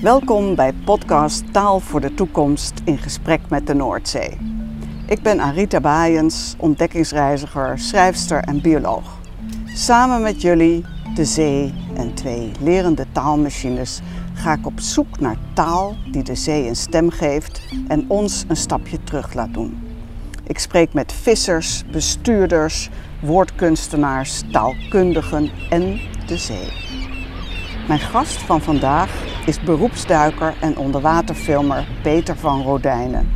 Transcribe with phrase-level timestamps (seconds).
[0.00, 4.38] Welkom bij podcast Taal voor de Toekomst in gesprek met de Noordzee.
[5.06, 9.18] Ik ben Arita Baaiens, ontdekkingsreiziger, schrijfster en bioloog.
[9.74, 14.00] Samen met jullie, de zee en twee lerende taalmachines
[14.34, 18.56] ga ik op zoek naar taal die de zee een stem geeft en ons een
[18.56, 19.91] stapje terug laat doen.
[20.46, 26.72] Ik spreek met vissers, bestuurders, woordkunstenaars, taalkundigen en de zee.
[27.88, 33.28] Mijn gast van vandaag is beroepsduiker en onderwaterfilmer Peter van Rodijnen.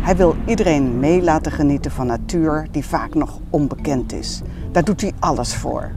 [0.00, 4.40] Hij wil iedereen mee laten genieten van natuur die vaak nog onbekend is.
[4.72, 5.90] Daar doet hij alles voor.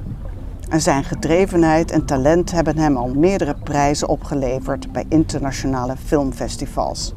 [0.69, 7.13] En zijn gedrevenheid en talent hebben hem al meerdere prijzen opgeleverd bij internationale filmfestivals.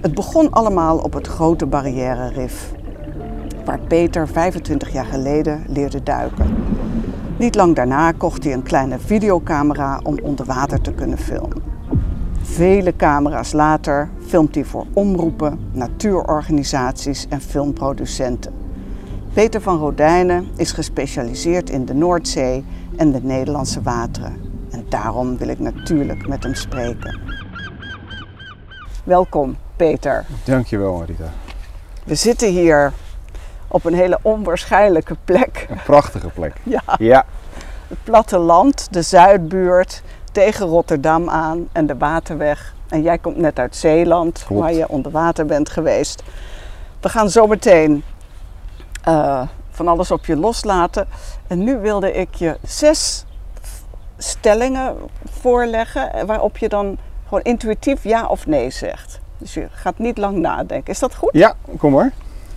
[0.00, 2.72] Het begon allemaal op het Grote Barrière Rif,
[3.64, 6.54] waar Peter 25 jaar geleden leerde duiken.
[7.38, 11.62] Niet lang daarna kocht hij een kleine videocamera om onder water te kunnen filmen.
[12.42, 18.52] Vele camera's later filmt hij voor omroepen, natuurorganisaties en filmproducenten.
[19.32, 22.64] Peter van Rodijnen is gespecialiseerd in de Noordzee
[22.96, 24.36] en de Nederlandse wateren.
[24.70, 27.20] En daarom wil ik natuurlijk met hem spreken.
[29.06, 30.24] Welkom, Peter.
[30.44, 31.24] Dankjewel, Marita.
[32.04, 32.92] We zitten hier
[33.68, 35.66] op een hele onwaarschijnlijke plek.
[35.70, 36.52] Een prachtige plek.
[36.64, 36.82] Ja.
[36.98, 37.24] Ja,
[37.88, 42.74] Het platteland, de Zuidbuurt, tegen Rotterdam aan en de Waterweg.
[42.88, 44.62] En jij komt net uit Zeeland, Klopt.
[44.62, 46.22] waar je onder water bent geweest.
[47.00, 48.02] We gaan zo meteen
[49.02, 51.08] eh, van alles op je loslaten.
[51.46, 53.24] En nu wilde ik je zes
[54.18, 54.96] stellingen
[55.40, 59.20] voorleggen, waarop je dan gewoon intuïtief ja of nee zegt.
[59.38, 60.92] Dus je gaat niet lang nadenken.
[60.92, 61.30] Is dat goed?
[61.32, 62.12] ja kom maar.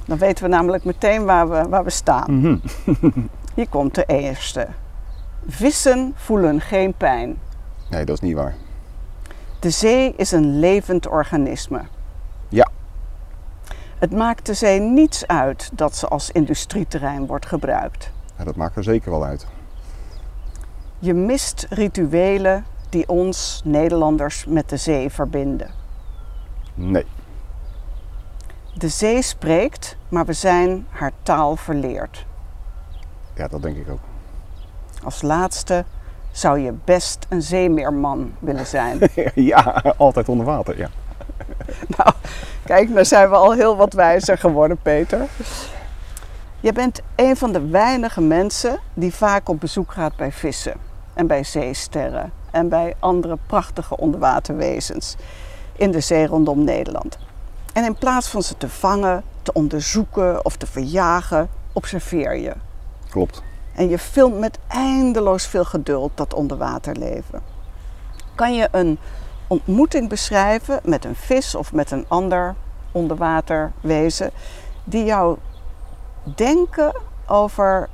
[0.06, 2.40] Dan weten we namelijk meteen waar we, waar we staan.
[2.40, 2.58] Mhm.
[3.56, 4.68] Hier komt de eerste.
[5.48, 7.38] Vissen voelen geen pijn.
[7.90, 8.56] Nee, dat is niet waar.
[9.60, 11.82] De zee is een levend organisme.
[12.50, 12.68] Ja,
[13.98, 18.12] Het maakt de zee niets uit dat ze als industrieterrein wordt gebruikt.
[18.38, 19.46] Ja, dat maakt er zeker wel uit.
[21.00, 25.70] Je mist rituelen die ons Nederlanders met de zee verbinden.
[26.74, 27.06] Nee,
[28.74, 32.26] De zee spreekt, maar we zijn haar taal verleerd.
[33.36, 34.00] ja, dat denk ik ook.
[35.04, 35.86] Als laatste
[36.32, 39.00] zou je best een zeemeerman willen zijn.
[39.36, 40.90] ja, altijd onder water, ja.
[41.98, 42.12] Nou,
[42.66, 45.28] kijk, daar zijn we al heel wat wijzer geworden, Peter.
[46.60, 50.78] Je bent een van de weinige mensen die vaak op bezoek gaat bij vissen
[51.14, 55.16] en bij zeesterren en bij andere prachtige onderwaterwezens
[55.76, 57.18] in de zee rondom Nederland.
[57.74, 62.54] En in plaats van ze te vangen, te onderzoeken of te verjagen, observeer je.
[63.10, 63.44] Klopt.
[63.76, 67.42] En je filmt met eindeloos veel geduld dat onderwaterleven.
[68.36, 69.00] Kan je een
[69.48, 72.56] ontmoeting beschrijven met een vis of met een ander
[72.92, 74.32] onderwaterwezen
[74.84, 75.38] die jou
[76.36, 76.96] denken
[77.28, 77.90] over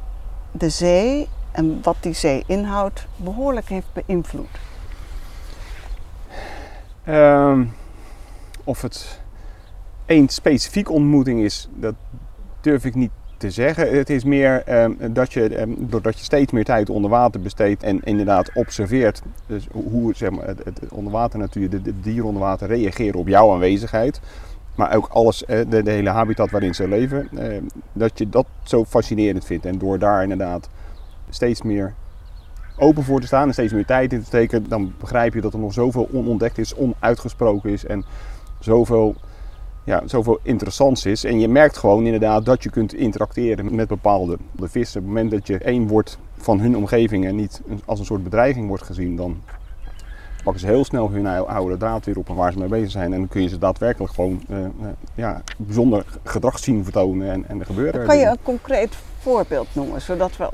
[0.52, 4.48] de zee en wat die zee inhoudt behoorlijk heeft beïnvloed?
[7.04, 7.64] Ehm,
[8.64, 9.22] of het
[10.06, 11.96] één specifieke ontmoeting is, dat
[12.62, 13.98] durf ik niet te zeggen.
[13.98, 17.84] Het is meer ehm, dat je, ehm, doordat je steeds meer tijd onder water besteedt
[17.84, 23.28] en inderdaad observeert dus hoe zeg maar, het, onderwaternatuur, de, dieren onder water reageren op
[23.28, 24.20] jouw aanwezigheid.
[24.76, 27.30] Maar ook alles, eh, de, hele habitat waarin ze leven,
[27.94, 29.66] dat je dat zo fascinerend vindt.
[29.66, 30.70] En door daar inderdaad
[31.30, 31.94] steeds meer
[32.78, 35.54] open voor te staan en steeds meer tijd in te steken, dan begrijp je dat
[35.54, 38.06] er nog zoveel onontdekt is, onuitgesproken is en
[38.60, 39.16] zoveel,
[39.84, 41.24] ja, zoveel interessants is.
[41.24, 45.00] En je merkt gewoon inderdaad dat je kunt interacteren met bepaalde de vissen.
[45.00, 48.24] Op het moment dat je één wordt van hun omgeving en niet als een soort
[48.24, 49.42] bedreiging wordt gezien, dan
[50.44, 52.92] pakken ze heel snel hun ou- oude draad weer op en waar ze mee bezig
[52.92, 53.14] zijn.
[53.14, 54.58] En dan kun je ze daadwerkelijk gewoon eh,
[55.16, 60.02] ja, bijzonder gedrag zien vertonen en, en er gebeurt Kan je een concreet voorbeeld noemen,
[60.02, 60.50] zodat we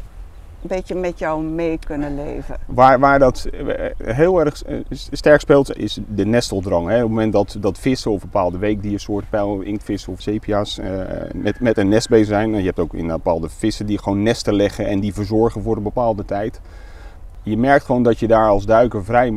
[0.62, 2.58] een beetje met jou mee kunnen leven?
[2.66, 3.86] Waar, waar dat eh,
[4.16, 6.88] heel erg eh, sterk speelt, is de nesteldrang.
[6.88, 6.96] Hè.
[6.96, 10.90] Op het moment dat, dat vissen of bepaalde weekdiersoorten, pijl, inktvissen of sepia's, eh,
[11.34, 12.56] met, met een nest bezig zijn.
[12.56, 15.84] Je hebt ook in bepaalde vissen die gewoon nesten leggen en die verzorgen voor een
[15.84, 16.62] bepaalde tijd.
[17.44, 19.34] Je merkt gewoon dat je daar als duiker vrij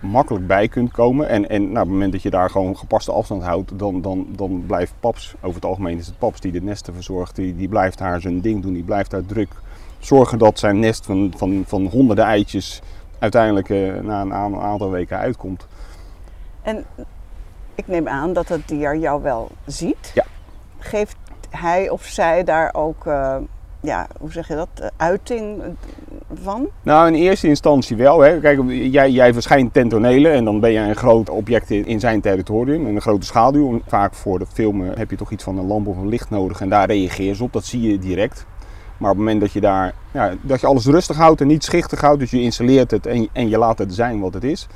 [0.00, 1.28] makkelijk bij kunt komen.
[1.28, 4.26] En, en nou, op het moment dat je daar gewoon gepaste afstand houdt, dan, dan,
[4.36, 7.68] dan blijft paps, over het algemeen is het paps die de nesten verzorgt, die, die
[7.68, 9.50] blijft daar zijn ding doen, die blijft daar druk
[9.98, 12.82] zorgen dat zijn nest van, van, van honderden eitjes
[13.18, 15.66] uiteindelijk eh, na een aantal weken uitkomt.
[16.62, 16.84] En
[17.74, 20.10] ik neem aan dat het dier jou wel ziet.
[20.14, 20.24] Ja.
[20.78, 21.16] Geeft
[21.50, 23.36] hij of zij daar ook, eh,
[23.80, 25.62] ja, hoe zeg je dat, eh, uiting
[26.42, 26.68] van?
[26.82, 28.20] Nou, in eerste instantie wel.
[28.20, 28.40] Hè.
[28.40, 32.00] Kijk, jij, jij verschijnt ten tonele en dan ben je een groot object in, in
[32.00, 33.80] zijn territorium, een grote schaduw.
[33.86, 36.60] Vaak voor de filmen heb je toch iets van een lamp of een licht nodig
[36.60, 37.52] en daar reageer je op.
[37.52, 38.46] Dat zie je direct.
[38.98, 41.64] Maar op het moment dat je daar, ja, dat je alles rustig houdt en niet
[41.64, 44.68] schichtig houdt, dus je installeert het en, en je laat het zijn wat het is,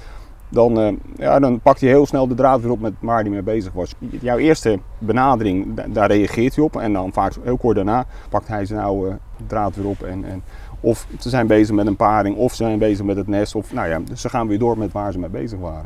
[0.52, 3.30] dan, uh, ja, dan pakt hij heel snel de draad weer op met waar hij
[3.30, 3.94] mee bezig was.
[3.98, 8.66] Jouw eerste benadering, daar reageert hij op en dan vaak heel kort daarna pakt hij
[8.66, 10.02] zijn oude draad weer op.
[10.02, 10.42] En, en,
[10.80, 13.72] of ze zijn bezig met een paring, of ze zijn bezig met het nest, of
[13.72, 15.84] nou ja, dus ze gaan weer door met waar ze mee bezig waren.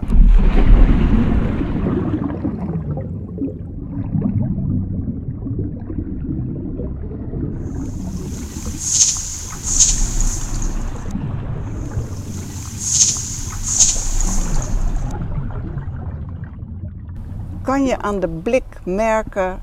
[17.77, 19.63] Kan je aan de blik merken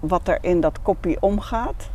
[0.00, 1.88] wat er in dat kopje omgaat?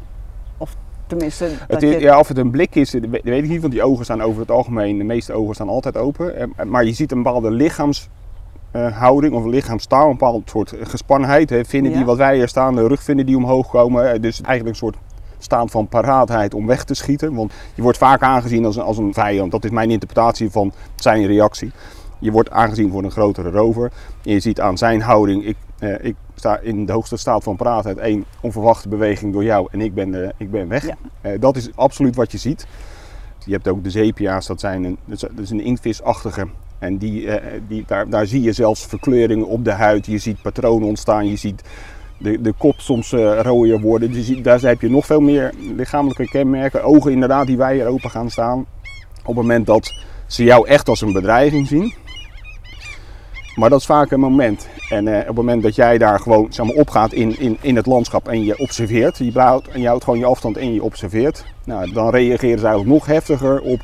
[0.57, 0.75] Of
[1.07, 1.49] tenminste.
[1.67, 4.03] Het is, Ja, of het een blik is, dat weet ik niet, want die ogen
[4.03, 6.53] staan over het algemeen, de meeste ogen staan altijd open.
[6.65, 11.49] Maar je ziet een bepaalde lichaamshouding of lichaamstaal, een bepaald soort gespannenheid.
[11.49, 11.65] Hè.
[11.65, 14.21] Vinden die wat wij hier staan, de rugvinnen die omhoog komen.
[14.21, 14.97] Dus eigenlijk een soort
[15.37, 17.33] staan van paraatheid om weg te schieten.
[17.33, 19.51] Want je wordt vaak aangezien als een, als een vijand.
[19.51, 21.71] Dat is mijn interpretatie van zijn reactie.
[22.23, 23.91] Je wordt aangezien voor een grotere rover.
[24.23, 27.55] En je ziet aan zijn houding, ik, eh, ik sta in de hoogste staat van
[27.55, 27.97] paraatheid.
[27.97, 30.87] één onverwachte beweging door jou en ik ben, eh, ik ben weg.
[31.21, 32.67] Eh, dat is absoluut wat je ziet.
[33.45, 36.47] Je hebt ook de zepia's, dat, zijn een, dat is een inktvisachtige.
[36.79, 37.29] En die,
[37.67, 40.05] die, daar, daar zie je zelfs verkleuringen op de huid.
[40.05, 41.27] Je ziet patronen ontstaan.
[41.27, 41.63] Je ziet
[42.17, 44.11] de, de kop soms uh, rooier worden.
[44.11, 46.83] Dus daar heb je nog veel meer lichamelijke kenmerken.
[46.83, 48.59] Ogen inderdaad die wij er open gaan staan.
[49.19, 49.93] Op het moment dat
[50.27, 51.93] ze jou echt als een bedreiging zien.
[53.55, 54.67] Maar dat is vaak een moment.
[54.89, 57.75] En uh, op het moment dat jij daar gewoon zeg maar, opgaat in, in, in
[57.75, 60.83] het landschap en je observeert, je, bouwt, en je houdt gewoon je afstand en je
[60.83, 63.81] observeert, nou, dan reageren ze eigenlijk nog heftiger op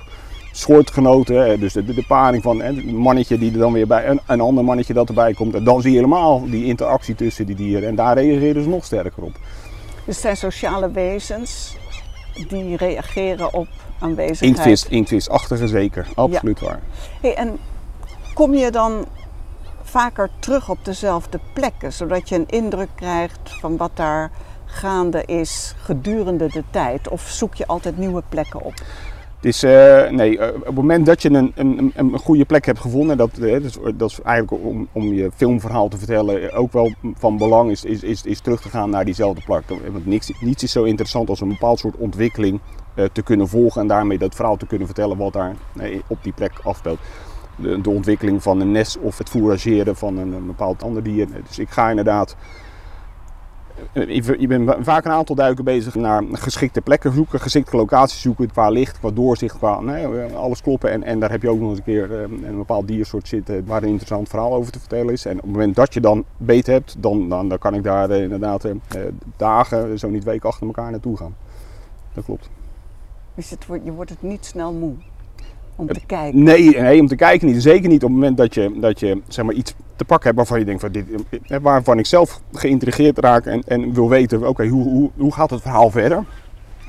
[0.52, 1.60] soortgenoten.
[1.60, 4.42] Dus de, de, de paring van een mannetje die er dan weer bij, een, een
[4.42, 5.56] ander mannetje dat erbij komt.
[5.56, 7.90] En dan zie je helemaal die interactie tussen die dieren.
[7.90, 9.34] En daar reageren ze nog sterker op.
[10.06, 11.78] Dus het zijn sociale wezens
[12.48, 13.68] die reageren op
[14.00, 14.42] aanwezigheid.
[14.42, 16.66] Inktvis, inktvisachtige zeker, absoluut ja.
[16.66, 16.80] waar.
[17.22, 17.58] Hey, en
[18.34, 19.06] kom je dan
[19.90, 24.32] vaker terug op dezelfde plekken, zodat je een indruk krijgt van wat daar
[24.66, 27.08] gaande is gedurende de tijd?
[27.08, 28.74] Of zoek je altijd nieuwe plekken op?
[29.36, 32.66] Het is, uh, nee, uh, op het moment dat je een, een, een goede plek
[32.66, 36.72] hebt gevonden, dat, dat, is, dat is eigenlijk om, om je filmverhaal te vertellen ook
[36.72, 39.64] wel van belang, is, is, is, is terug te gaan naar diezelfde plek.
[39.92, 42.60] Want niks, niets is zo interessant als een bepaald soort ontwikkeling
[43.12, 45.56] te kunnen volgen en daarmee dat verhaal te kunnen vertellen wat daar
[46.08, 47.00] op die plek afspeelt
[47.62, 51.28] de, ontwikkeling van een nest of het fourageren van een, bepaald ander dier.
[51.48, 52.36] Dus ik ga inderdaad.
[53.94, 58.70] Je bent vaak een aantal duiken bezig naar geschikte plekken zoeken, geschikte locaties zoeken, qua
[58.70, 60.92] licht, qua doorzicht, qua nee, alles kloppen.
[60.92, 63.66] En, en daar heb je ook nog eens een keer een, een bepaald diersoort zitten
[63.66, 65.26] waar een interessant verhaal over te vertellen is.
[65.26, 68.12] En op het moment dat je dan beet hebt, dan, dan, dan kan ik daar
[68.12, 68.66] inderdaad
[69.38, 71.36] dagen, zo niet weken achter elkaar naartoe gaan.
[72.14, 72.50] Dat klopt.
[73.36, 74.94] Dus het, je wordt het niet snel moe?
[75.80, 76.44] Om te kijken?
[76.44, 77.62] Nee, nee, om te kijken niet.
[77.62, 80.38] Zeker niet op het moment dat je, dat je zeg maar, iets te pakken hebt
[80.38, 81.06] waarvan je denkt van dit,
[81.62, 85.62] waarvan ik zelf geïntrigeerd raak en, en wil weten, oké, hoe, hoe, hoe gaat het
[85.62, 86.24] verhaal verder?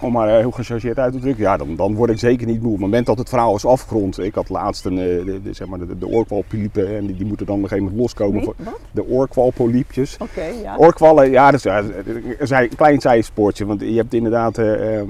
[0.00, 2.66] Om maar heel gechargeerd uit te drukken, ja, dan, dan word ik zeker niet moe.
[2.66, 5.68] Op het moment dat het verhaal is afgerond, ik had laatst een, de, de, zeg
[5.68, 8.44] maar de, de oorkwalpoliepen en die, die, moeten dan op een gegeven moment loskomen.
[8.44, 8.54] Voor
[8.90, 10.14] de oorkwalpoliepjes.
[10.14, 10.76] Oké, okay, ja.
[10.76, 11.62] Oorkwallen, ja, dat is,
[12.48, 15.06] ja, een klein zijspoortje, want je hebt inderdaad uh, uh,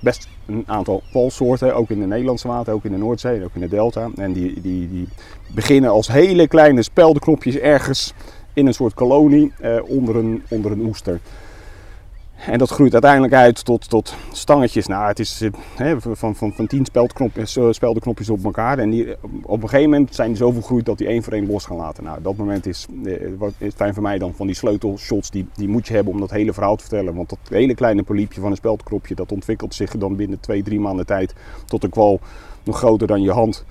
[0.00, 3.60] best een aantal kwalsoorten, ook in de Nederlandse water, ook in de Noordzee, ook in
[3.60, 4.10] de Delta.
[4.16, 5.08] En die, die, die
[5.54, 8.14] beginnen als hele kleine speldenknopjes ergens
[8.52, 11.20] in een soort kolonie uh, onder, een, onder een oester.
[12.46, 14.86] En dat groeit uiteindelijk uit tot, tot stangetjes.
[14.86, 18.78] Nou, het is he, van, van, van tien speldknopjes, speldenknopjes op elkaar.
[18.78, 21.46] En die, op een gegeven moment zijn die zoveel gegroeid dat die één voor één
[21.46, 22.04] los gaan laten.
[22.04, 22.86] Nou, dat moment is,
[23.58, 25.30] is fijn voor mij dan van die sleutelshots.
[25.30, 27.14] Die, die moet je hebben om dat hele verhaal te vertellen.
[27.14, 30.80] Want dat hele kleine poliepje van een speldknopje, dat ontwikkelt zich dan binnen twee, drie
[30.80, 32.20] maanden tijd tot een kwal
[32.62, 33.64] nog groter dan je hand.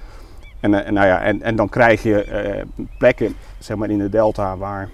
[0.60, 2.66] En, en, nou ja, en, en dan krijg je
[2.98, 4.90] plekken zeg maar in de delta waar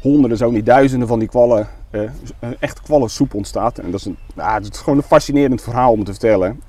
[0.00, 2.10] honderden, zo niet duizenden van die kwallen, uh,
[2.58, 3.78] echt kwallensoep ontstaat.
[3.78, 4.16] En dat is, een,
[4.70, 6.60] is gewoon een fascinerend verhaal om te vertellen.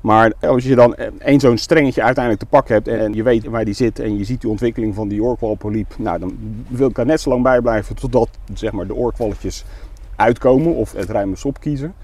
[0.00, 3.64] Maar als je dan één zo'n strengetje uiteindelijk te pakken hebt en je weet waar
[3.64, 6.36] die zit en je ziet die ontwikkeling van die oorkwalpoliep, nou, dan
[6.68, 9.64] wil ik daar net zo lang bij blijven totdat zeg maar, de oorkwalletjes
[10.16, 11.94] uitkomen of het ruime sop kiezen.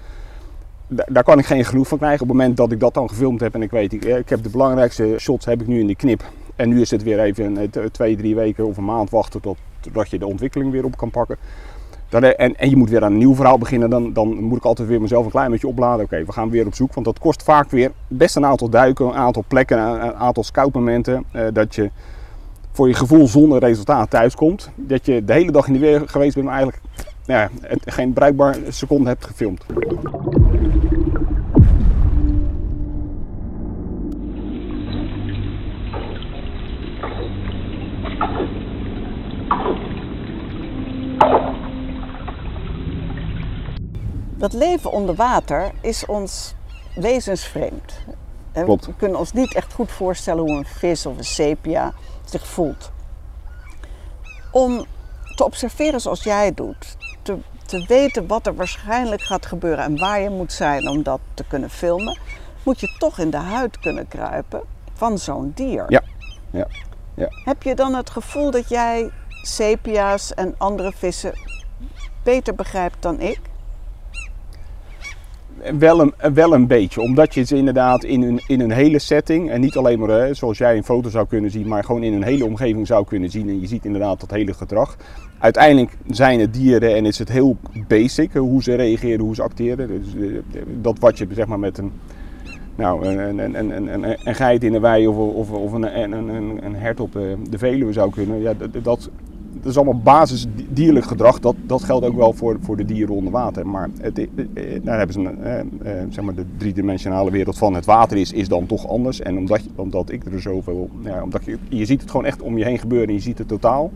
[0.87, 3.39] Daar kan ik geen genoeg van krijgen op het moment dat ik dat dan gefilmd
[3.39, 5.95] heb en ik weet, ik, ik heb de belangrijkste shots heb ik nu in de
[5.95, 6.23] knip.
[6.55, 10.09] En nu is het weer even twee, drie weken of een maand wachten tot, totdat
[10.09, 11.37] je de ontwikkeling weer op kan pakken.
[12.09, 14.57] Dan, eh, en, en je moet weer aan een nieuw verhaal beginnen, dan, dan moet
[14.57, 16.05] ik altijd weer mezelf een klein beetje opladen.
[16.05, 19.05] Oké, we gaan weer op zoek, want dat kost vaak weer best een aantal duiken,
[19.05, 21.23] een aantal plekken, een aantal scoutmomenten.
[21.35, 21.89] Uh, dat je
[22.71, 24.69] voor je gevoel zonder resultaat thuiskomt.
[24.75, 26.83] Dat je de hele dag in de weer geweest bent, maar eigenlijk
[27.25, 27.49] ja,
[27.85, 29.65] geen bruikbaar seconde hebt gefilmd.
[44.43, 46.55] Dat leven onder water is ons
[46.95, 47.93] wezensvreemd.
[48.51, 48.85] Klopt.
[48.85, 51.93] We kunnen ons niet echt goed voorstellen hoe een vis of een sepia
[52.25, 52.91] zich voelt.
[54.51, 54.85] Om
[55.35, 59.97] te observeren zoals jij het doet, te, te weten wat er waarschijnlijk gaat gebeuren en
[59.97, 62.19] waar je moet zijn om dat te kunnen filmen,
[62.63, 64.61] moet je toch in de huid kunnen kruipen
[64.93, 65.85] van zo'n dier.
[65.87, 66.03] Ja.
[66.51, 66.67] ja.
[67.13, 67.27] ja.
[67.29, 71.33] Heb je dan het gevoel dat jij sepia's en andere vissen
[72.23, 73.51] beter begrijpt dan ik?
[75.79, 79.49] Wel een, wel een beetje, omdat je ze inderdaad in een, in een hele setting,
[79.49, 82.13] en niet alleen maar hè, zoals jij een foto zou kunnen zien, maar gewoon in
[82.13, 83.49] een hele omgeving zou kunnen zien.
[83.49, 84.97] En je ziet inderdaad dat hele gedrag.
[85.39, 87.57] Uiteindelijk zijn het dieren en is het heel
[87.87, 89.87] basic hoe ze reageren, hoe ze acteren.
[89.87, 90.31] Dus,
[90.81, 91.91] dat wat je zeg maar met een,
[92.75, 97.13] nou, een, geit in de wei of, of, of een, een, een, een hert op
[97.49, 98.41] de Veluwe zou kunnen.
[98.41, 99.09] Ja, dat,
[99.63, 101.39] dat is allemaal basisdierlijk gedrag.
[101.39, 103.67] Dat, dat geldt ook wel voor, voor de dieren onder water.
[103.67, 107.57] Maar het, eh, eh, daar hebben ze een, eh, eh, zeg maar de driedimensionale wereld
[107.57, 109.21] van het water is, is dan toch anders.
[109.21, 110.89] En omdat, omdat ik er zoveel.
[111.03, 113.37] Ja, omdat je, je ziet het gewoon echt om je heen gebeuren en je ziet
[113.37, 113.91] het totaal.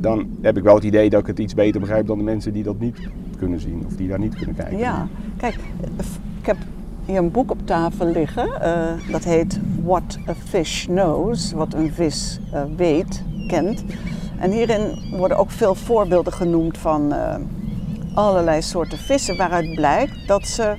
[0.00, 2.52] Dan heb ik wel het idee dat ik het iets beter begrijp dan de mensen
[2.52, 2.98] die dat niet
[3.38, 4.78] kunnen zien of die daar niet kunnen kijken.
[4.78, 5.54] Ja, kijk,
[6.40, 6.56] ik heb
[7.04, 8.48] hier een boek op tafel liggen.
[9.10, 12.40] Dat heet What a Fish Knows, wat een vis
[12.76, 13.84] weet, kent.
[14.42, 17.34] En hierin worden ook veel voorbeelden genoemd van uh,
[18.14, 20.74] allerlei soorten vissen, waaruit blijkt dat ze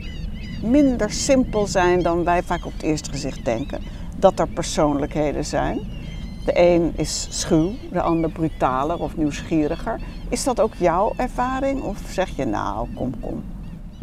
[0.64, 3.82] minder simpel zijn dan wij vaak op het eerste gezicht denken.
[4.16, 5.80] Dat er persoonlijkheden zijn.
[6.46, 10.00] De een is schuw, de ander brutaler of nieuwsgieriger.
[10.30, 13.44] Is dat ook jouw ervaring of zeg je nou, kom, kom?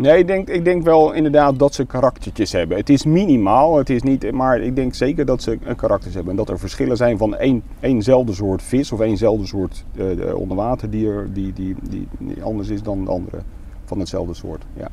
[0.00, 2.76] Nee, ik denk, ik denk wel inderdaad dat ze karaktertjes hebben.
[2.76, 6.30] Het is minimaal, het is niet, maar ik denk zeker dat ze een karakters hebben.
[6.30, 11.28] En dat er verschillen zijn van één, éénzelfde soort vis of éénzelfde soort uh, onderwaterdier
[11.33, 12.09] die, die, die,
[12.42, 13.38] anders is dan de andere
[13.85, 14.62] van hetzelfde soort.
[14.76, 14.88] Ja,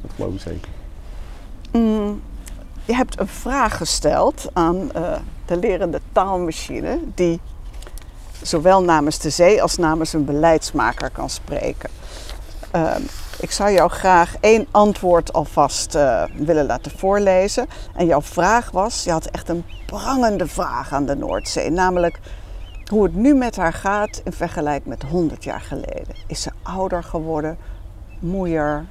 [0.00, 0.68] dat geloof ik zeker.
[1.72, 2.20] Mm,
[2.84, 5.12] je hebt een vraag gesteld aan uh,
[5.46, 7.40] de lerende taalmachine die
[8.42, 11.90] zowel namens de zee als namens een beleidsmaker kan spreken.
[12.76, 12.94] Uh,
[13.40, 17.66] ik zou jou graag één antwoord alvast uh, willen laten voorlezen.
[17.94, 21.70] En jouw vraag was, je had echt een prangende vraag aan de Noordzee.
[21.70, 22.20] Namelijk
[22.86, 26.14] hoe het nu met haar gaat in vergelijking met 100 jaar geleden.
[26.26, 27.58] Is ze ouder geworden,
[28.18, 28.86] moeier?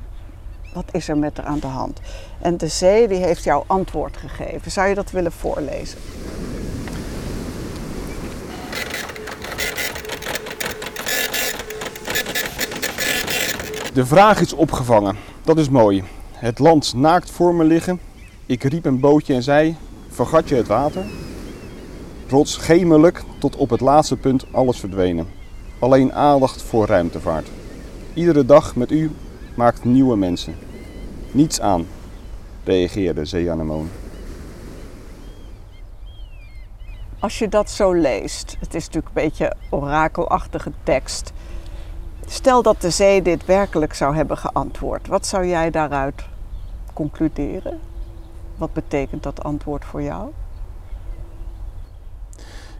[0.74, 2.00] Wat is er met haar aan de hand?
[2.42, 4.72] En de zee die heeft jou antwoord gegeven.
[4.72, 6.00] Zou je dat willen voorlezen?
[13.94, 15.16] De vraag is opgevangen.
[15.44, 16.04] Dat is mooi.
[16.32, 18.00] Het land naakt voor me liggen.
[18.46, 19.76] Ik riep een bootje en zei:
[20.10, 21.06] Vergat je het water?
[22.28, 25.28] Rots gemelijk tot op het laatste punt alles verdwenen.
[25.80, 27.48] Alleen aandacht voor ruimtevaart.
[28.14, 29.12] Iedere dag met u
[29.56, 30.56] maakt nieuwe mensen.
[31.32, 31.86] Niets aan,
[32.64, 33.90] reageerde Zeeanemoon.
[37.20, 41.34] Als je dat zo leest, het is natuurlijk een beetje orakelachtige tekst.
[42.30, 46.26] Stel dat de zee dit werkelijk zou hebben geantwoord, wat zou jij daaruit
[46.94, 47.80] concluderen?
[48.58, 50.30] Wat betekent dat antwoord voor jou?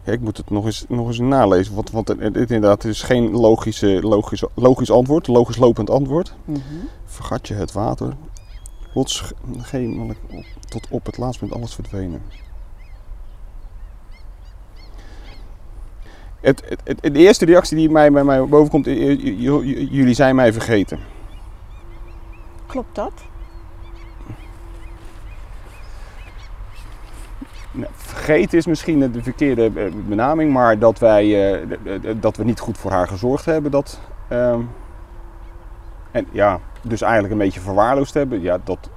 [0.04, 3.30] Ja, ik moet het nog eens, nog eens nalezen, want, want het, inderdaad is geen
[3.30, 6.34] logische, logisch, logisch antwoord, logisch lopend antwoord.
[6.44, 6.88] Mm -hmm.
[7.04, 8.16] Vergat je het water,
[8.92, 9.32] plots
[10.68, 12.22] tot op het laatste moment alles verdwenen.
[16.40, 20.98] Het, het, het, de eerste reactie die mij, bij mij bovenkomt, jullie zijn mij vergeten.
[22.66, 23.12] Klopt dat?
[27.72, 31.66] Nou, vergeten is misschien de verkeerde eh, benaming, maar dat, wij, uh,
[32.20, 33.70] dat we niet goed voor haar gezorgd hebben.
[33.70, 34.00] Dat,
[34.32, 34.56] uh,
[36.10, 38.40] en ja, dus eigenlijk een beetje verwaarloosd hebben.
[38.40, 38.90] Ja, dat,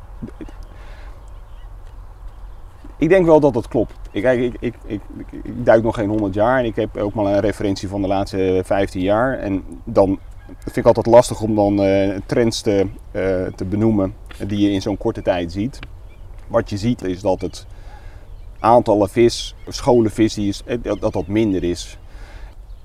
[3.04, 3.94] ik denk wel dat dat klopt.
[4.12, 5.02] Ik, ik, ik, ik,
[5.44, 8.08] ik, duik nog geen 100 jaar en ik heb ook maar een referentie van de
[8.08, 9.40] laatste 15 jaar.
[9.40, 10.20] En dan
[10.60, 14.16] vind ik altijd lastig om dan uh, trends te, uh, te benoemen
[14.48, 15.80] die je in zo'n korte tijd ziet.
[16.48, 17.66] Wat je ziet is dat het
[18.60, 21.98] aantallen vis, scholen vis, die is, dat dat minder is.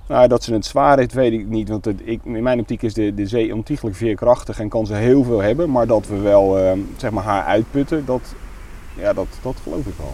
[0.07, 1.69] Nou, dat ze het zwaar heeft, weet ik niet.
[1.69, 5.23] Want ik, in mijn optiek is de, de zee ontiegelijk veerkrachtig en kan ze heel
[5.23, 5.71] veel hebben.
[5.71, 8.35] Maar dat we wel zeg maar haar uitputten, dat,
[8.99, 9.27] ja, dat,
[9.63, 10.13] geloof ik wel.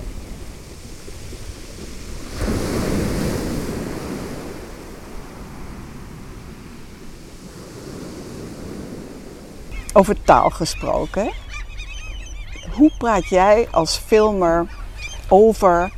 [9.93, 11.31] Over taal gesproken.
[12.71, 14.67] Hoe praat jij als filmer
[15.29, 15.91] over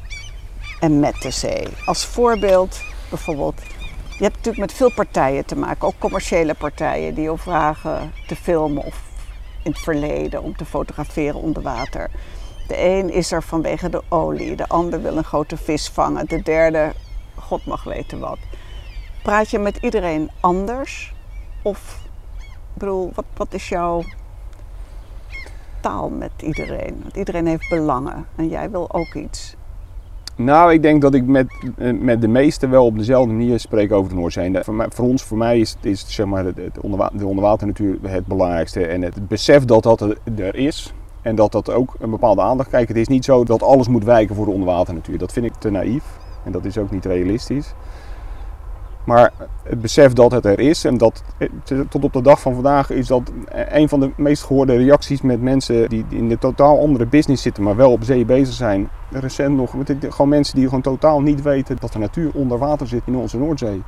[0.80, 1.68] en met de zee?
[1.86, 3.62] Als voorbeeld bijvoorbeeld
[4.18, 8.36] je hebt natuurlijk met veel partijen te maken, ook commerciële partijen die jou vragen te
[8.36, 9.02] filmen of
[9.64, 12.10] in het verleden om te fotograferen onder water.
[12.68, 16.42] De een is er vanwege de olie, de ander wil een grote vis vangen, de
[16.42, 16.92] derde,
[17.36, 18.38] god mag weten wat.
[19.24, 21.14] Praat je met iedereen anders?
[21.62, 22.08] Of,
[22.40, 24.04] ik bedoel, wat, wat is jouw
[25.80, 27.00] taal met iedereen?
[27.02, 29.56] Want iedereen heeft belangen en jij wil ook iets.
[30.36, 31.48] Nou, ik denk dat ik met,
[31.78, 34.64] eh, met de meesten wel op dezelfde manier spreek over de Noordzee.
[34.64, 38.26] Voor, mij, voor ons, voor mij is, is zeg maar, het onderwater, de onderwaternatuur het
[38.26, 38.86] belangrijkste.
[38.86, 40.02] En het besef dat dat
[40.36, 40.94] er is.
[41.28, 42.88] En dat dat ook een bepaalde aandacht krijgt.
[42.88, 45.18] Het is niet zo dat alles moet wijken voor de onderwaternatuur.
[45.18, 46.04] Dat vind ik te naïef.
[46.44, 47.74] En dat is ook niet realistisch.
[49.04, 49.32] Maar
[49.64, 51.24] het besef dat het er is en dat
[51.90, 53.32] tot op de dag van vandaag is dat
[53.70, 57.64] een van de meest gehoorde reacties met mensen die in de totaal andere business zitten,
[57.64, 58.90] maar wel op zee bezig zijn.
[59.12, 63.02] Recent nog, gewoon mensen die gewoon totaal niet weten dat de natuur onder water zit
[63.06, 63.84] in onze Noordzee.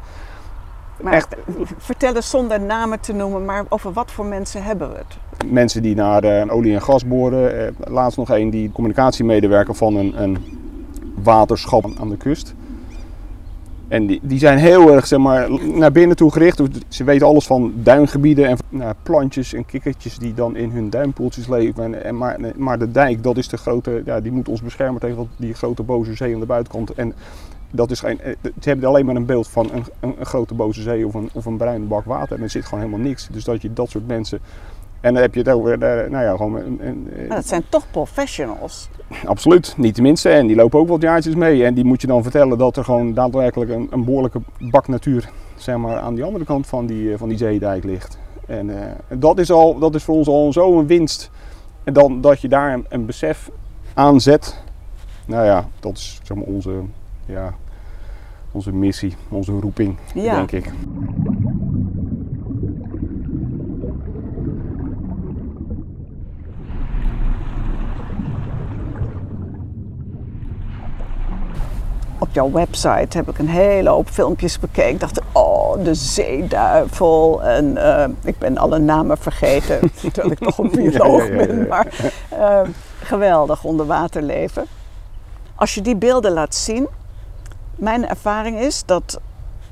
[1.01, 1.35] Maar Echt.
[1.77, 5.17] vertel eens zonder namen te noemen, maar over wat voor mensen hebben we het?
[5.51, 7.55] Mensen die naar uh, olie en gas boren.
[7.55, 10.37] Uh, laatst nog een die communicatiemedewerker van een, een
[11.23, 12.53] waterschap aan de kust.
[13.87, 16.61] En die, die zijn heel erg zeg maar, naar binnen toe gericht.
[16.87, 21.47] Ze weten alles van duingebieden en nou, plantjes en kikkertjes die dan in hun duinpoeltjes
[21.47, 22.03] leven.
[22.03, 25.29] En, maar, maar de dijk, dat is de grote, ja, die moet ons beschermen tegen
[25.37, 26.93] die grote boze zee aan de buitenkant.
[26.93, 27.13] En
[27.71, 30.53] dat is geen, eh, ze hebben alleen maar een beeld van een, een, een grote
[30.53, 32.37] boze zee of een, of een bruine bak water.
[32.37, 33.27] En er zit gewoon helemaal niks.
[33.31, 34.39] Dus dat je dat soort mensen
[35.01, 36.55] en dan heb je het over, eh, nou ja, gewoon...
[36.55, 38.89] Een, een, maar dat zijn toch professionals?
[39.25, 40.29] Absoluut, niet tenminste.
[40.29, 41.65] En die lopen ook wat jaartjes mee.
[41.65, 45.29] En die moet je dan vertellen dat er gewoon daadwerkelijk een, een behoorlijke bak natuur
[45.55, 48.17] zeg maar, aan die andere kant van die, eh, van die zeedijk ligt.
[48.47, 48.75] En uh,
[49.07, 51.29] dat, is al, dat is voor ons al zo'n winst.
[51.83, 53.49] En dan dat je daar een, een besef
[53.93, 54.63] aan zet.
[55.25, 56.81] Nou ja, dat is zeg maar, onze,
[57.25, 57.53] ja,
[58.51, 60.35] onze missie, onze roeping, ja.
[60.35, 60.71] denk ik.
[72.29, 74.89] op jouw website heb ik een hele hoop filmpjes bekeken.
[74.89, 77.43] Ik dacht, oh, de zeeduivel.
[77.43, 79.79] En uh, ik ben alle namen vergeten,
[80.13, 81.67] terwijl ik nog een bioloog ja, ja, ja, ben.
[81.67, 81.87] Maar
[82.33, 82.61] uh,
[83.03, 84.65] geweldig onderwaterleven.
[85.55, 86.87] Als je die beelden laat zien,
[87.79, 89.19] mijn ervaring is dat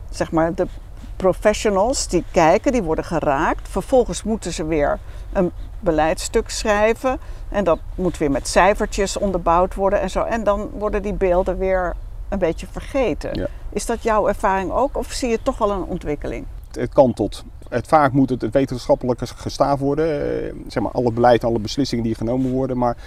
[0.10, 0.68] zeg maar, de
[1.16, 3.68] professionals die kijken, die worden geraakt.
[3.70, 5.00] Vervolgens moeten ze weer
[5.34, 7.20] een beleidstuk schrijven.
[7.50, 10.24] En dat moet weer met cijfertjes onderbouwd worden en zo.
[10.24, 11.96] En dan worden die beelden weer
[12.30, 13.50] een beetje vergeten.
[13.70, 16.46] Is dat jouw ervaring ook of zie je toch wel een ontwikkeling?
[16.72, 17.44] Het kan tot.
[17.70, 20.06] Het, vaak moet het, het wetenschappelijk gestaafd worden.
[20.06, 22.78] Eh, zeg maar alle beleid, alle beslissingen die genomen worden.
[22.78, 22.98] Maar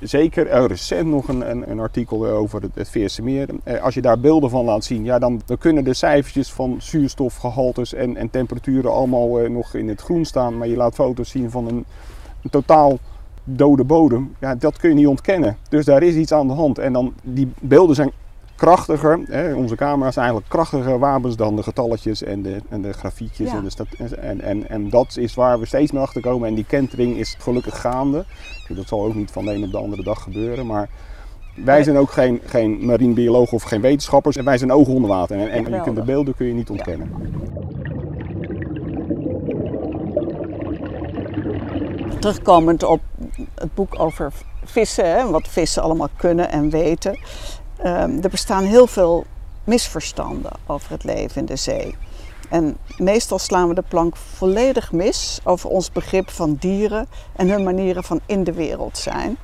[0.00, 3.48] zeker er recent nog een, een, een artikel over het, het VSMeer.
[3.64, 6.76] Eh, als je daar beelden van laat zien, ja, dan, dan kunnen de cijfertjes van
[6.78, 10.58] zuurstofgehaltes en, en temperaturen allemaal eh, nog in het groen staan.
[10.58, 11.84] Maar je laat foto's zien van een,
[12.42, 12.98] een totaal
[13.44, 14.34] dode bodem.
[14.40, 15.56] Ja, dat kun je niet ontkennen.
[15.68, 16.78] Dus daar is iets aan de hand.
[16.78, 18.12] En dan, die beelden zijn
[18.56, 19.20] krachtiger.
[19.24, 23.50] Hè, onze camera's zijn eigenlijk krachtiger wapens dan de getalletjes en de, en de grafiekjes.
[23.50, 26.48] En, de en, en, en dat is waar we steeds meer achter komen.
[26.48, 28.24] En die kentering is gelukkig gaande.
[28.68, 30.66] Dat zal ook niet van de een op de andere dag gebeuren.
[30.66, 30.88] Maar
[31.64, 34.36] wij zijn ook geen, geen marinebiologen of geen wetenschappers.
[34.36, 35.38] En wij zijn ogen onder water.
[35.38, 37.10] En, en je kunt de beelden kun je niet ontkennen.
[42.18, 43.00] Terugkomend op
[43.54, 44.32] het boek over
[44.64, 47.18] vissen, hè, wat vissen allemaal kunnen en weten.
[47.84, 49.26] Um, er bestaan heel veel
[49.64, 51.96] misverstanden over het leven in de zee.
[52.48, 57.62] En meestal slaan we de plank volledig mis over ons begrip van dieren en hun
[57.62, 59.36] manieren van in de wereld zijn.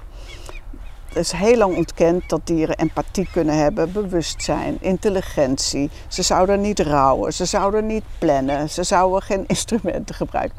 [1.13, 5.91] Er is heel lang ontkend dat dieren empathie kunnen hebben, bewustzijn, intelligentie.
[6.09, 10.59] Ze zouden niet rouwen, ze zouden niet plannen, ze zouden geen instrumenten gebruiken.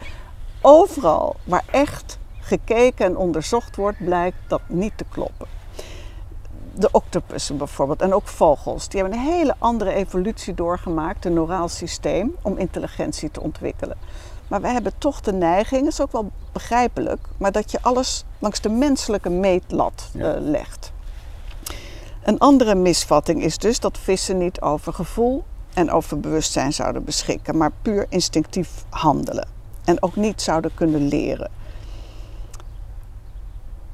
[0.62, 5.48] Overal waar echt gekeken en onderzocht wordt, blijkt dat niet te kloppen
[6.76, 11.70] de octopussen bijvoorbeeld en ook vogels, die hebben een hele andere evolutie doorgemaakt, een neuraal
[11.70, 13.98] systeem, om intelligentie te ontwikkelen.
[14.48, 18.24] Maar wij hebben toch de neiging, dat is ook wel begrijpelijk, maar dat je alles
[18.40, 20.92] langs de menselijke meetlat uh, legt.
[22.24, 27.58] Een andere misvatting is dus dat vissen niet over gevoel en over bewustzijn zouden beschikken,
[27.58, 29.48] maar puur instinctief handelen
[29.86, 31.52] en ook niet zouden kunnen leren.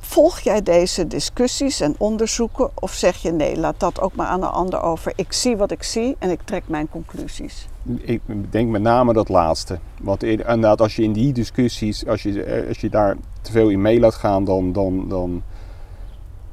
[0.09, 4.39] Volg jij deze discussies en onderzoeken of zeg je nee, laat dat ook maar aan
[4.39, 5.13] de ander over.
[5.15, 7.67] Ik zie wat ik zie en ik trek mijn conclusies.
[8.01, 9.79] Ik denk met name dat laatste.
[10.01, 13.69] Want inderdaad, als je in die discussies, als je, eh, als je daar te veel
[13.69, 15.43] in mee laat gaan, dan, dan, dan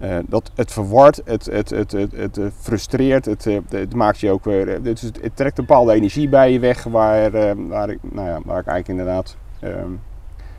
[0.00, 4.44] uh, dat, het verwart, het, het, het, het, het frustreert, het, het, maakt je ook
[4.44, 4.68] weer.
[4.68, 7.30] Het, het, trekt een bepaalde energie bij je weg, waar,
[7.68, 9.36] waar, ik, nou ja, waar ik eigenlijk inderdaad.
[9.62, 10.00] Um,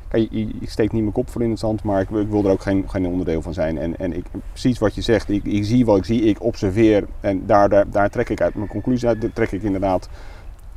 [0.08, 2.52] Kijk, je, steekt niet mijn kop voor in het zand, maar ik, ik, wil er
[2.52, 3.78] ook geen, geen onderdeel van zijn.
[3.78, 7.08] En, en ik, precies wat je zegt, ik, ik zie wat ik zie, ik observeer
[7.20, 9.22] en daar, daar, daar trek ik uit mijn conclusie uit.
[9.22, 10.10] Daar trek ik inderdaad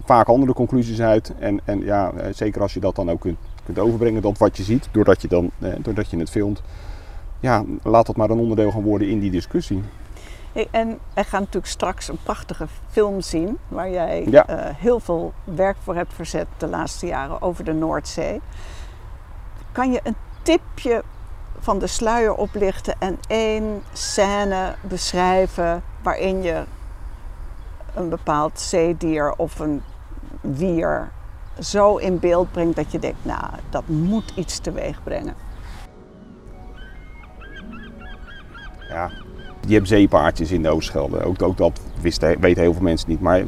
[0.05, 1.33] vaak andere conclusies uit.
[1.39, 4.57] En, en ja, eh, zeker als je dat dan ook kunt, kunt overbrengen, dat wat
[4.57, 6.63] je ziet, doordat je, dan, eh, doordat je het filmt.
[7.41, 9.83] Ja, laat dat maar een onderdeel gaan worden in die discussie.
[10.71, 14.43] en er gaat natuurlijk straks een prachtige film zien, waar jij uh,
[14.75, 18.41] heel veel werk voor hebt verzet de laatste jaren over de Noordzee.
[19.73, 21.03] Kan je een tipje
[21.59, 26.65] van de sluier oplichten en één scène beschrijven waarin je
[27.95, 29.83] een bepaald zeedier of een
[30.41, 31.11] wier
[31.59, 35.35] zo in beeld brengt dat je denkt, nou, dat moet iets teweeg brengen.
[38.89, 39.11] Ja,
[39.67, 41.25] je hebt zeepaardjes in de Oostschelde.
[41.25, 43.21] Ook, dat wisten, weten heel veel mensen niet.
[43.21, 43.43] Maar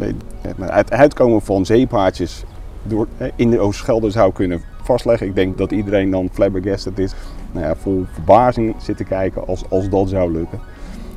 [0.57, 2.45] het uitkomen van zeepaardjes
[2.83, 3.07] door,
[3.37, 5.27] in de Oostschelde zou kunnen vastleggen.
[5.27, 7.15] Ik denk dat iedereen dan flabbergasted is.
[7.53, 10.61] Nou ja, vol verbazing zit te kijken als, als dat zou lukken.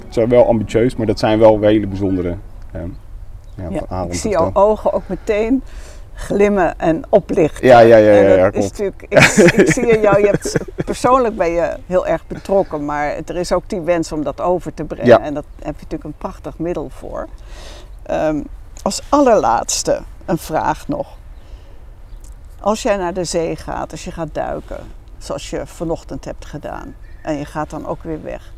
[0.06, 2.36] Het zijn wel ambitieus, maar dat zijn wel hele bijzondere
[2.72, 2.90] ehm,
[3.56, 5.64] ja, ja, Ik zie jouw ogen ook meteen
[6.14, 7.68] glimmen en oplichten.
[7.68, 8.12] Ja, ja, ja.
[8.12, 9.20] ja, ja, is natuurlijk, ik,
[9.62, 13.70] ik, zie jou, je hebt, persoonlijk ben je heel erg betrokken, maar er is ook
[13.70, 15.22] die wens om dat over te brengen.
[15.22, 17.28] En daar heb je natuurlijk een prachtig middel voor.
[18.12, 18.44] Um,
[18.82, 21.08] als allerlaatste een vraag nog.
[22.60, 24.80] Als jij naar de zee gaat, als je gaat duiken,
[25.18, 28.54] zoals je vanochtend hebt gedaan, en je gaat dan ook weer weg.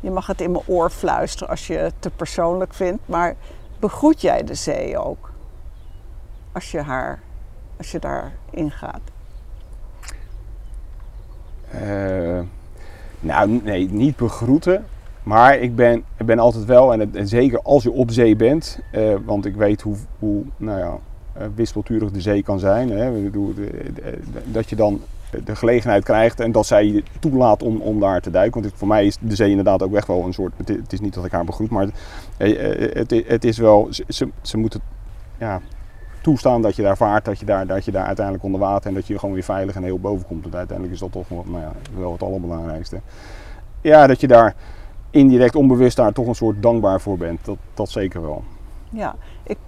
[0.00, 3.34] Je mag het in mijn oor fluisteren als je het te persoonlijk vindt, maar
[3.78, 5.30] begroet jij de zee ook?
[6.52, 7.20] Als je, haar,
[7.76, 9.00] als je daarin gaat?
[11.74, 12.40] Uh,
[13.20, 14.86] nou, nee, niet begroeten.
[15.22, 19.16] Maar ik ben, ik ben altijd wel, en, zeker als je op zee bent, uh,
[19.24, 20.98] want ik weet hoe, hoe nou ja,
[21.54, 22.90] wispelturig de zee kan zijn.
[22.90, 23.30] Hè.
[24.44, 25.00] Dat je dan
[25.44, 28.62] de gelegenheid krijgt en dat zij je toelaat om, om daar te duiken.
[28.62, 30.52] Want voor mij is de zee inderdaad ook echt wel een soort.
[30.64, 31.86] Het is niet dat ik haar begroet, maar
[32.36, 32.58] het,
[32.94, 33.88] het, het is wel.
[34.08, 34.80] Ze, ze moeten
[35.38, 35.60] ja,
[36.20, 38.94] toestaan dat je daar vaart, dat je daar, dat je daar uiteindelijk onder water en
[38.94, 40.42] dat je gewoon weer veilig en heel boven komt.
[40.42, 43.00] Want uiteindelijk is dat toch nou ja, wel het allerbelangrijkste.
[43.80, 44.54] Ja, dat je daar
[45.10, 47.44] indirect onbewust daar toch een soort dankbaar voor bent.
[47.44, 48.44] Dat, dat zeker wel.
[48.90, 49.58] Ja, ik,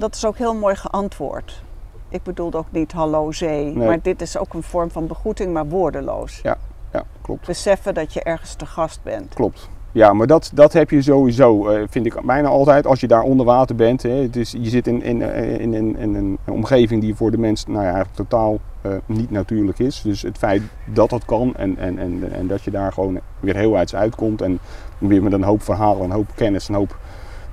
[0.00, 1.62] dat is ook heel mooi geantwoord.
[2.08, 5.66] Ik bedoelde ook niet hallo zee, maar dit is ook een vorm van begroeting, maar
[5.66, 6.40] woordeloos.
[6.42, 6.56] Ja,
[6.92, 7.46] ja klopt.
[7.46, 9.34] Beseffen dat je ergens te gast bent.
[9.34, 9.68] Klopt.
[9.92, 13.22] Ja, maar dat, dat heb je sowieso, uh, vind ik bijna altijd, als je daar
[13.22, 14.02] onder water bent.
[14.02, 17.38] Hè, is, je zit in, in, eh, in, in, in een omgeving die voor de
[17.38, 20.02] mens nou ja, eigenlijk totaal uh, niet natuurlijk is.
[20.02, 23.56] Dus het feit dat dat kan en, en, en, en dat je daar gewoon weer
[23.56, 24.58] heel uit uitkomt en
[24.98, 26.96] weer met een hoop verhalen, een hoop kennis, een hoop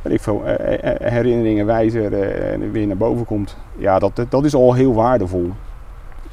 [0.08, 0.42] weet ik veel,
[1.00, 2.10] herinneringen, wijzer
[2.72, 3.58] weer naar boven komt.
[3.78, 5.52] Ja, dat, dat is al heel waardevol.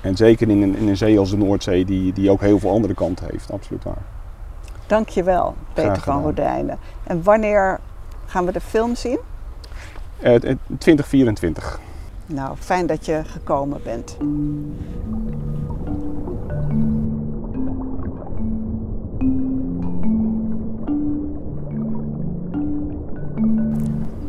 [0.00, 2.70] En zeker in een, in een zee als de Noordzee, die, die ook heel veel
[2.70, 4.02] andere kanten heeft, absoluut waar.
[4.86, 6.78] Dankjewel, Peter van Rodijnen.
[7.04, 7.80] En wanneer
[8.26, 9.18] gaan we de film zien?
[10.22, 10.34] Uh,
[10.78, 11.80] 2024.
[12.26, 14.16] Nou, fijn dat je gekomen bent.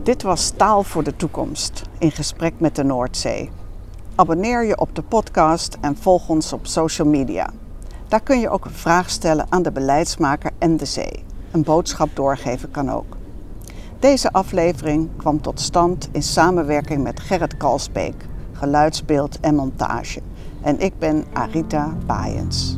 [0.06, 3.50] Dit was Taal voor de Toekomst in gesprek met de Noordzee.
[4.16, 7.50] Abonneer je op de podcast en volg ons op social media.
[8.08, 11.24] Daar kun je ook een vraag stellen aan de beleidsmaker en de zee.
[11.52, 13.18] Een boodschap doorgeven kan ook.
[14.00, 20.22] Deze aflevering kwam tot stand in samenwerking met Gerrit Kalsbeek, geluidsbeeld en montage.
[20.62, 22.78] En ik ben Arita Baaiens.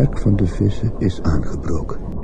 [0.00, 2.19] Tijdperk van de vissen is aangebroken.